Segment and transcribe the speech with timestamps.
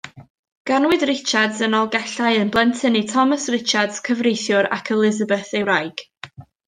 [0.69, 6.05] Ganwyd Richards yn Nolgellau yn blentyn i Thomas Richards, cyfreithiwr, ac Elizabeth ei wraig.